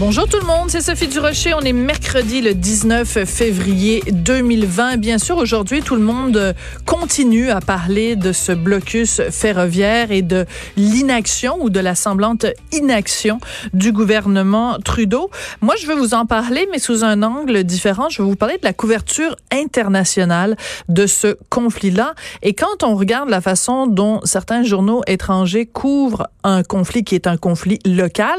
Bonjour 0.00 0.28
tout 0.28 0.38
le 0.38 0.46
monde, 0.46 0.70
c'est 0.70 0.80
Sophie 0.80 1.08
Durocher. 1.08 1.54
On 1.54 1.60
est 1.60 1.72
mercredi 1.72 2.40
le 2.40 2.54
19 2.54 3.24
février 3.24 4.00
2020. 4.12 4.96
Bien 4.96 5.18
sûr, 5.18 5.36
aujourd'hui, 5.38 5.82
tout 5.82 5.96
le 5.96 6.02
monde 6.02 6.54
continue 6.86 7.50
à 7.50 7.60
parler 7.60 8.14
de 8.14 8.30
ce 8.30 8.52
blocus 8.52 9.20
ferroviaire 9.32 10.12
et 10.12 10.22
de 10.22 10.46
l'inaction 10.76 11.56
ou 11.60 11.68
de 11.68 11.80
la 11.80 11.96
semblante 11.96 12.46
inaction 12.70 13.40
du 13.72 13.90
gouvernement 13.90 14.78
Trudeau. 14.84 15.30
Moi, 15.62 15.74
je 15.80 15.88
veux 15.88 15.96
vous 15.96 16.14
en 16.14 16.26
parler, 16.26 16.68
mais 16.70 16.78
sous 16.78 17.02
un 17.02 17.24
angle 17.24 17.64
différent. 17.64 18.08
Je 18.08 18.22
veux 18.22 18.28
vous 18.28 18.36
parler 18.36 18.54
de 18.58 18.64
la 18.64 18.72
couverture 18.72 19.34
internationale 19.50 20.56
de 20.88 21.08
ce 21.08 21.36
conflit-là. 21.50 22.14
Et 22.42 22.54
quand 22.54 22.84
on 22.84 22.94
regarde 22.94 23.30
la 23.30 23.40
façon 23.40 23.88
dont 23.88 24.20
certains 24.22 24.62
journaux 24.62 25.02
étrangers 25.08 25.66
couvrent 25.66 26.28
un 26.44 26.62
conflit 26.62 27.02
qui 27.02 27.16
est 27.16 27.26
un 27.26 27.36
conflit 27.36 27.80
local, 27.84 28.38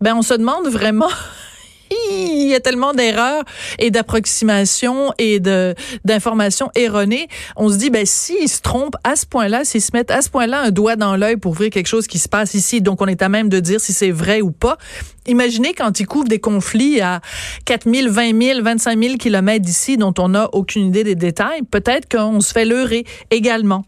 ben 0.00 0.14
on 0.16 0.22
se 0.22 0.34
demande 0.34 0.66
vraiment 0.68 0.87
il 2.10 2.48
y 2.48 2.54
a 2.54 2.60
tellement 2.60 2.92
d'erreurs 2.92 3.44
et 3.78 3.90
d'approximations 3.90 5.12
et 5.18 5.40
d'informations 6.04 6.70
erronées. 6.74 7.28
On 7.56 7.68
se 7.68 7.76
dit 7.76 7.90
ben 7.90 8.06
s'ils 8.06 8.48
se 8.48 8.60
trompent 8.60 8.96
à 9.04 9.16
ce 9.16 9.26
point-là, 9.26 9.64
s'ils 9.64 9.82
se 9.82 9.90
mettent 9.92 10.10
à 10.10 10.22
ce 10.22 10.30
point-là 10.30 10.60
un 10.60 10.70
doigt 10.70 10.96
dans 10.96 11.16
l'œil 11.16 11.36
pour 11.36 11.54
voir 11.54 11.70
quelque 11.70 11.86
chose 11.86 12.06
qui 12.06 12.18
se 12.18 12.28
passe 12.28 12.54
ici, 12.54 12.80
donc 12.80 13.00
on 13.00 13.06
est 13.06 13.22
à 13.22 13.28
même 13.28 13.48
de 13.48 13.60
dire 13.60 13.80
si 13.80 13.92
c'est 13.92 14.10
vrai 14.10 14.40
ou 14.40 14.50
pas. 14.50 14.78
Imaginez 15.26 15.74
quand 15.74 16.00
ils 16.00 16.06
couvrent 16.06 16.28
des 16.28 16.38
conflits 16.40 17.00
à 17.00 17.20
4 17.66 17.90
000, 17.92 18.12
20 18.12 18.42
000, 18.42 18.62
25 18.62 19.02
000 19.02 19.16
kilomètres 19.16 19.64
d'ici 19.64 19.96
dont 19.96 20.14
on 20.18 20.30
n'a 20.30 20.48
aucune 20.54 20.86
idée 20.86 21.04
des 21.04 21.14
détails, 21.14 21.62
peut-être 21.70 22.08
qu'on 22.08 22.40
se 22.40 22.52
fait 22.52 22.64
leurrer 22.64 23.04
également. 23.30 23.84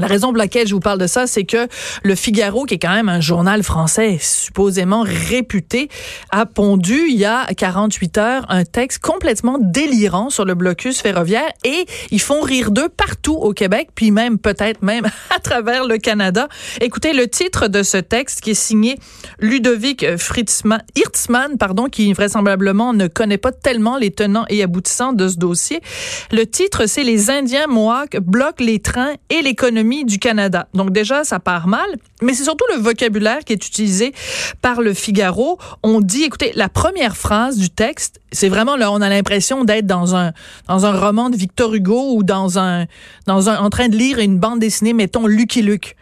La 0.00 0.08
raison 0.08 0.28
pour 0.28 0.38
laquelle 0.38 0.66
je 0.66 0.74
vous 0.74 0.80
parle 0.80 0.98
de 0.98 1.06
ça, 1.06 1.28
c'est 1.28 1.44
que 1.44 1.68
le 2.02 2.16
Figaro, 2.16 2.64
qui 2.64 2.74
est 2.74 2.78
quand 2.78 2.92
même 2.92 3.08
un 3.08 3.20
journal 3.20 3.62
français 3.62 4.18
supposément 4.20 5.04
réputé, 5.06 5.88
a 6.32 6.46
pondu 6.46 7.04
il 7.08 7.14
y 7.14 7.24
a 7.24 7.46
48 7.46 8.18
heures 8.18 8.46
un 8.48 8.64
texte 8.64 8.98
complètement 8.98 9.56
délirant 9.60 10.30
sur 10.30 10.44
le 10.44 10.56
blocus 10.56 11.00
ferroviaire 11.00 11.48
et 11.62 11.86
ils 12.10 12.20
font 12.20 12.40
rire 12.40 12.72
d'eux 12.72 12.88
partout 12.88 13.34
au 13.34 13.52
Québec, 13.52 13.90
puis 13.94 14.10
même 14.10 14.38
peut-être 14.38 14.82
même 14.82 15.06
à 15.30 15.38
travers 15.38 15.86
le 15.86 15.98
Canada. 15.98 16.48
Écoutez 16.80 17.12
le 17.12 17.28
titre 17.28 17.68
de 17.68 17.84
ce 17.84 17.98
texte 17.98 18.40
qui 18.40 18.50
est 18.50 18.54
signé 18.54 18.98
Ludovic 19.38 20.16
Fritzman, 20.16 20.82
Hirtzman, 20.96 21.56
pardon, 21.56 21.86
qui 21.86 22.12
vraisemblablement 22.12 22.94
ne 22.94 23.06
connaît 23.06 23.38
pas 23.38 23.52
tellement 23.52 23.96
les 23.96 24.10
tenants 24.10 24.46
et 24.48 24.60
aboutissants 24.64 25.12
de 25.12 25.28
ce 25.28 25.36
dossier. 25.36 25.80
Le 26.32 26.46
titre, 26.46 26.86
c'est 26.86 27.04
Les 27.04 27.30
Indiens 27.30 27.68
Mohawks 27.68 28.18
bloquent 28.20 28.64
les 28.64 28.80
trains 28.80 29.14
et 29.30 29.40
l'économie 29.40 29.83
du 30.04 30.18
Canada. 30.18 30.68
Donc 30.74 30.90
déjà, 30.90 31.24
ça 31.24 31.38
part 31.38 31.68
mal, 31.68 31.86
mais 32.22 32.34
c'est 32.34 32.44
surtout 32.44 32.64
le 32.74 32.80
vocabulaire 32.80 33.40
qui 33.44 33.52
est 33.52 33.66
utilisé 33.66 34.12
par 34.62 34.80
le 34.80 34.94
Figaro. 34.94 35.58
On 35.82 36.00
dit, 36.00 36.24
écoutez, 36.24 36.52
la 36.54 36.68
première 36.68 37.16
phrase 37.16 37.56
du 37.56 37.70
texte, 37.70 38.20
c'est 38.32 38.48
vraiment 38.48 38.76
là, 38.76 38.90
on 38.90 39.00
a 39.00 39.08
l'impression 39.08 39.64
d'être 39.64 39.86
dans 39.86 40.16
un 40.16 40.32
dans 40.66 40.86
un 40.86 40.98
roman 40.98 41.30
de 41.30 41.36
Victor 41.36 41.74
Hugo 41.74 42.14
ou 42.16 42.22
dans 42.22 42.58
un 42.58 42.86
dans 43.26 43.48
un 43.48 43.58
en 43.58 43.70
train 43.70 43.88
de 43.88 43.96
lire 43.96 44.18
une 44.18 44.38
bande 44.38 44.58
dessinée, 44.58 44.92
mettons 44.92 45.26
Lucky 45.26 45.62
Luke. 45.62 45.96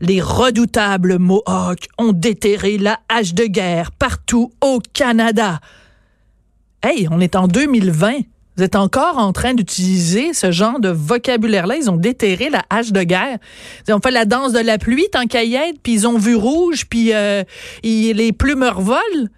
Les 0.00 0.20
redoutables 0.20 1.18
Mohawks 1.18 1.88
ont 1.98 2.12
déterré 2.12 2.78
la 2.78 3.00
hache 3.08 3.34
de 3.34 3.44
guerre 3.44 3.90
partout 3.92 4.52
au 4.60 4.80
Canada. 4.92 5.60
Hey, 6.82 7.08
on 7.10 7.20
est 7.20 7.36
en 7.36 7.48
2020. 7.48 8.20
Vous 8.56 8.62
êtes 8.62 8.76
encore 8.76 9.18
en 9.18 9.32
train 9.32 9.54
d'utiliser 9.54 10.32
ce 10.32 10.52
genre 10.52 10.78
de 10.78 10.88
vocabulaire-là. 10.88 11.76
Ils 11.76 11.90
ont 11.90 11.96
déterré 11.96 12.50
la 12.50 12.62
hache 12.70 12.92
de 12.92 13.02
guerre. 13.02 13.38
Ils 13.88 13.94
ont 13.94 14.00
fait 14.00 14.12
la 14.12 14.26
danse 14.26 14.52
de 14.52 14.60
la 14.60 14.78
pluie 14.78 15.06
tant 15.10 15.26
qu'à 15.26 15.42
y 15.42 15.54
être, 15.54 15.80
puis 15.82 15.92
ils 15.92 16.06
ont 16.06 16.18
vu 16.18 16.36
rouge, 16.36 16.86
puis 16.88 17.12
euh, 17.12 17.42
les 17.82 18.32
plumes 18.32 18.62
revolent. 18.62 19.28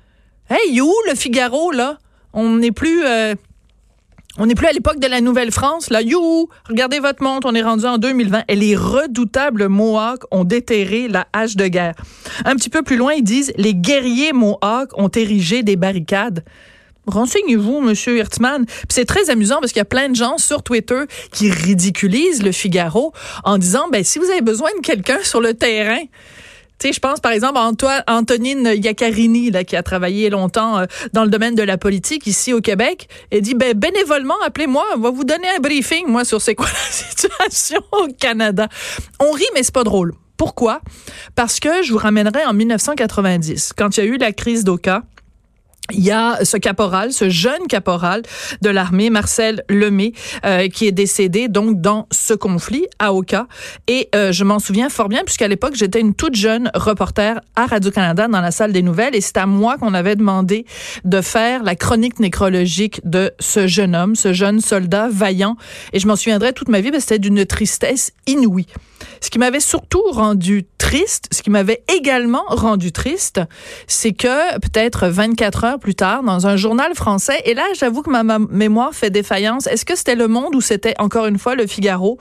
Hey, 0.51 0.81
où 0.81 0.93
le 1.09 1.15
Figaro, 1.15 1.73
là? 1.73 1.99
On 2.33 2.57
n'est 2.57 2.73
plus... 2.73 3.05
Euh, 3.05 3.35
on 4.39 4.45
n'est 4.45 4.55
plus 4.55 4.67
à 4.67 4.73
l'époque 4.73 4.99
de 4.99 5.07
la 5.07 5.23
Nouvelle-France, 5.23 5.89
là. 5.89 6.03
You, 6.03 6.51
regardez 6.69 6.99
votre 6.99 7.23
montre, 7.23 7.49
on 7.51 7.55
est 7.55 7.63
rendu 7.63 7.87
en 7.87 7.97
2020. 7.97 8.43
Et 8.49 8.55
les 8.55 8.77
redoutables 8.77 9.69
Mohawks 9.69 10.25
ont 10.31 10.45
déterré 10.45 11.09
la 11.09 11.27
hache 11.33 11.57
de 11.57 11.67
guerre. 11.69 11.95
Un 12.45 12.55
petit 12.55 12.69
peu 12.69 12.83
plus 12.83 12.99
loin, 12.99 13.15
ils 13.15 13.25
disent 13.25 13.55
les 13.57 13.75
guerriers 13.75 14.35
Mohawks 14.35 14.91
ont 14.99 15.09
érigé 15.09 15.63
des 15.63 15.77
barricades. 15.77 16.45
Renseignez-vous, 17.07 17.81
Monsieur. 17.81 18.23
Puis 18.23 18.67
c'est 18.89 19.05
très 19.05 19.31
amusant 19.31 19.59
parce 19.61 19.73
qu'il 19.73 19.81
y 19.81 19.83
a 19.83 19.87
plein 19.87 20.09
de 20.09 20.17
gens 20.17 20.39
sur 20.39 20.63
Twitter 20.63 21.03
qui 21.33 21.51
ridiculisent 21.51 22.43
le 22.43 22.53
Figaro 22.53 23.13
en 23.45 23.59
disant, 23.59 23.89
ben 23.91 24.03
si 24.03 24.19
vous 24.19 24.31
avez 24.31 24.41
besoin 24.41 24.71
de 24.77 24.81
quelqu'un 24.81 25.19
sur 25.23 25.41
le 25.41 25.55
terrain, 25.55 26.01
tu 26.79 26.89
sais, 26.89 26.93
je 26.93 27.01
pense 27.01 27.21
par 27.21 27.33
exemple 27.33 27.59
à 27.59 27.63
Antoine, 27.63 28.03
Antonine 28.07 28.63
là, 28.65 29.65
qui 29.65 29.77
a 29.77 29.83
travaillé 29.83 30.29
longtemps 30.29 30.79
euh, 30.79 30.87
dans 31.15 31.25
le 31.25 31.31
domaine 31.31 31.55
de 31.55 31.63
la 31.63 31.79
politique 31.79 32.27
ici 32.27 32.53
au 32.53 32.61
Québec, 32.61 33.09
et 33.31 33.41
dit 33.41 33.55
ben 33.55 33.73
bénévolement 33.73 34.35
appelez-moi, 34.45 34.85
on 34.95 34.99
va 34.99 35.11
vous 35.11 35.25
donner 35.25 35.49
un 35.57 35.61
briefing 35.61 36.07
moi 36.07 36.27
sur 36.27 36.43
c'est 36.43 36.55
quoi 36.55 36.67
la 36.67 36.91
situation 36.91 37.81
au 37.93 38.09
Canada. 38.19 38.69
On 39.21 39.31
rit 39.31 39.47
mais 39.55 39.63
c'est 39.63 39.75
pas 39.75 39.85
drôle. 39.85 40.13
Pourquoi? 40.37 40.83
Parce 41.35 41.61
que 41.61 41.83
je 41.83 41.93
vous 41.93 41.99
ramènerai 41.99 42.45
en 42.45 42.53
1990 42.53 43.73
quand 43.75 43.97
il 43.97 44.05
y 44.05 44.07
a 44.07 44.07
eu 44.07 44.19
la 44.19 44.33
crise 44.33 44.65
d'Oka 44.65 45.03
il 45.93 46.05
y 46.05 46.11
a 46.11 46.45
ce 46.45 46.57
caporal, 46.57 47.13
ce 47.13 47.29
jeune 47.29 47.67
caporal 47.69 48.23
de 48.63 48.71
l'armée, 48.71 49.11
Marcel 49.11 49.63
Lemay, 49.69 50.13
euh, 50.45 50.69
qui 50.69 50.87
est 50.87 50.93
décédé 50.93 51.49
donc 51.49 51.81
dans 51.81 52.07
ce 52.11 52.35
conflit 52.35 52.87
à 52.99 53.13
Oka. 53.13 53.47
Et 53.87 54.09
euh, 54.15 54.33
je 54.33 54.45
m'en 54.45 54.59
souviens 54.59 54.89
fort 54.89 55.09
bien, 55.09 55.23
puisqu'à 55.25 55.49
l'époque, 55.49 55.75
j'étais 55.75 56.01
une 56.01 56.15
toute 56.15 56.35
jeune 56.35 56.71
reporter 56.75 57.41
à 57.55 57.67
Radio-Canada 57.67 58.29
dans 58.29 58.41
la 58.41 58.51
salle 58.51 58.73
des 58.73 58.83
nouvelles. 58.83 59.15
Et 59.15 59.21
c'est 59.21 59.37
à 59.37 59.47
moi 59.47 59.77
qu'on 59.79 59.95
avait 59.95 60.17
demandé 60.17 60.67
de 61.05 61.21
faire 61.21 61.63
la 61.63 61.77
chronique 61.77 62.21
nécrologique 62.21 63.01
de 63.05 63.33
ce 63.39 63.67
jeune 63.67 63.95
homme, 63.95 64.17
ce 64.17 64.33
jeune 64.33 64.61
soldat 64.61 65.09
vaillant. 65.11 65.57
Et 65.93 66.01
je 66.01 66.07
m'en 66.07 66.17
souviendrai 66.17 66.53
toute 66.53 66.69
ma 66.69 66.81
vie, 66.81 66.91
parce 66.91 67.05
que 67.05 67.09
c'était 67.09 67.19
d'une 67.21 67.47
tristesse 67.47 68.13
inouïe. 68.27 68.67
Ce 69.21 69.31
qui 69.31 69.39
m'avait 69.39 69.61
surtout 69.61 70.03
rendu 70.11 70.67
triste, 70.79 71.27
ce 71.33 71.43
qui 71.43 71.51
m'avait 71.51 71.83
également 71.95 72.45
rendu 72.49 72.93
triste, 72.93 73.41
c'est 73.87 74.13
que 74.13 74.59
peut-être 74.59 75.09
24 75.09 75.65
heures 75.65 75.79
plus 75.79 75.95
tard, 75.95 76.23
dans 76.23 76.47
un 76.47 76.57
journal 76.57 76.95
français, 76.95 77.43
et 77.45 77.55
là, 77.55 77.65
j'avoue 77.79 78.03
que 78.03 78.11
ma 78.11 78.39
mémoire 78.39 78.95
fait 78.95 79.11
défaillance, 79.11 79.67
est-ce 79.67 79.85
que 79.85 79.97
c'était 79.97 80.15
Le 80.15 80.29
Monde 80.29 80.55
ou 80.55 80.61
c'était 80.61 80.95
encore 80.99 81.27
une 81.27 81.39
fois 81.39 81.55
Le 81.55 81.67
Figaro? 81.67 82.19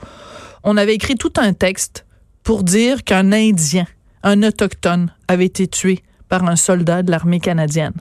On 0.64 0.76
avait 0.76 0.94
écrit 0.94 1.14
tout 1.14 1.32
un 1.36 1.52
texte 1.52 2.06
pour 2.42 2.62
dire 2.62 3.04
qu'un 3.04 3.32
Indien, 3.32 3.86
un 4.22 4.42
autochtone, 4.42 5.12
avait 5.28 5.46
été 5.46 5.66
tué 5.66 6.02
par 6.28 6.44
un 6.48 6.56
soldat 6.56 7.02
de 7.02 7.10
l'armée 7.10 7.40
canadienne. 7.40 7.94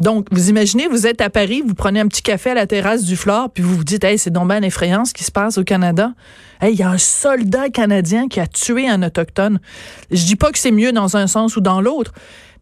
Donc, 0.00 0.28
vous 0.32 0.48
imaginez, 0.48 0.88
vous 0.88 1.06
êtes 1.06 1.20
à 1.20 1.28
Paris, 1.28 1.62
vous 1.64 1.74
prenez 1.74 2.00
un 2.00 2.08
petit 2.08 2.22
café 2.22 2.50
à 2.50 2.54
la 2.54 2.66
terrasse 2.66 3.04
du 3.04 3.16
Flore, 3.16 3.50
puis 3.50 3.62
vous 3.62 3.76
vous 3.76 3.84
dites, 3.84 4.02
hey, 4.02 4.18
c'est 4.18 4.30
donc 4.30 4.48
bien 4.48 4.62
effrayant 4.62 5.04
ce 5.04 5.12
qui 5.12 5.24
se 5.24 5.30
passe 5.30 5.58
au 5.58 5.64
Canada. 5.64 6.14
Hey, 6.62 6.72
il 6.72 6.78
y 6.78 6.82
a 6.82 6.88
un 6.88 6.98
soldat 6.98 7.68
canadien 7.68 8.26
qui 8.28 8.40
a 8.40 8.46
tué 8.46 8.88
un 8.88 9.02
autochtone. 9.02 9.60
Je 10.10 10.24
dis 10.24 10.36
pas 10.36 10.52
que 10.52 10.58
c'est 10.58 10.70
mieux 10.70 10.92
dans 10.92 11.18
un 11.18 11.26
sens 11.26 11.56
ou 11.56 11.60
dans 11.60 11.82
l'autre, 11.82 12.12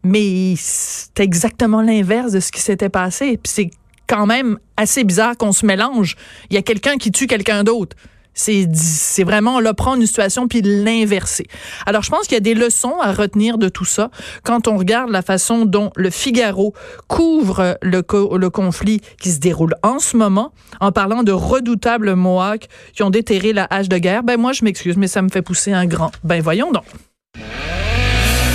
mais 0.03 0.55
c'est 0.57 1.19
exactement 1.21 1.81
l'inverse 1.81 2.33
de 2.33 2.41
ce 2.41 2.51
qui 2.51 2.59
s'était 2.59 2.89
passé. 2.89 3.39
Puis 3.41 3.51
c'est 3.53 3.71
quand 4.05 4.25
même 4.25 4.57
assez 4.75 5.05
bizarre 5.05 5.37
qu'on 5.37 5.53
se 5.53 5.65
mélange. 5.65 6.17
Il 6.49 6.55
y 6.55 6.57
a 6.57 6.61
quelqu'un 6.61 6.97
qui 6.97 7.11
tue 7.11 7.27
quelqu'un 7.27 7.63
d'autre. 7.63 7.95
C'est 8.39 9.23
vraiment 9.23 9.59
là 9.59 9.73
prendre 9.73 9.97
une 9.97 10.07
situation 10.07 10.47
puis 10.47 10.61
l'inverser. 10.61 11.47
Alors 11.85 12.03
je 12.03 12.09
pense 12.09 12.21
qu'il 12.21 12.35
y 12.35 12.37
a 12.37 12.41
des 12.41 12.53
leçons 12.53 12.95
à 13.01 13.11
retenir 13.11 13.57
de 13.57 13.67
tout 13.67 13.85
ça 13.85 14.11
quand 14.43 14.67
on 14.67 14.77
regarde 14.77 15.09
la 15.09 15.21
façon 15.21 15.65
dont 15.65 15.91
le 15.95 16.09
Figaro 16.09 16.73
couvre 17.07 17.77
le, 17.81 18.01
le 18.37 18.49
conflit 18.49 19.01
qui 19.21 19.31
se 19.31 19.39
déroule 19.39 19.75
en 19.83 19.99
ce 19.99 20.15
moment 20.15 20.53
en 20.79 20.91
parlant 20.91 21.23
de 21.23 21.33
redoutables 21.33 22.15
Mohawks 22.15 22.67
qui 22.93 23.03
ont 23.03 23.09
déterré 23.09 23.51
la 23.51 23.67
hache 23.69 23.89
de 23.89 23.97
guerre. 23.97 24.23
Ben 24.23 24.37
moi 24.37 24.53
je 24.53 24.63
m'excuse 24.63 24.95
mais 24.95 25.07
ça 25.07 25.21
me 25.21 25.29
fait 25.29 25.41
pousser 25.41 25.73
un 25.73 25.85
grand. 25.85 26.11
Ben 26.23 26.41
voyons 26.41 26.71
donc. 26.71 26.85